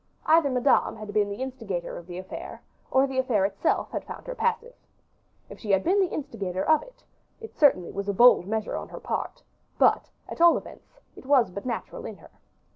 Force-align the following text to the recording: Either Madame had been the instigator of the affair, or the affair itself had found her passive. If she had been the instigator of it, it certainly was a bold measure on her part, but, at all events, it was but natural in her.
Either 0.25 0.49
Madame 0.49 0.95
had 0.95 1.13
been 1.13 1.29
the 1.29 1.43
instigator 1.43 1.95
of 1.95 2.07
the 2.07 2.17
affair, 2.17 2.63
or 2.89 3.05
the 3.05 3.19
affair 3.19 3.45
itself 3.45 3.91
had 3.91 4.03
found 4.03 4.25
her 4.25 4.33
passive. 4.33 4.73
If 5.47 5.59
she 5.59 5.69
had 5.69 5.83
been 5.83 5.99
the 5.99 6.09
instigator 6.09 6.67
of 6.67 6.81
it, 6.81 7.03
it 7.39 7.53
certainly 7.55 7.91
was 7.91 8.09
a 8.09 8.13
bold 8.15 8.47
measure 8.47 8.75
on 8.75 8.89
her 8.89 8.99
part, 8.99 9.43
but, 9.77 10.09
at 10.27 10.41
all 10.41 10.57
events, 10.57 10.99
it 11.15 11.27
was 11.27 11.51
but 11.51 11.67
natural 11.67 12.07
in 12.07 12.17
her. 12.17 12.31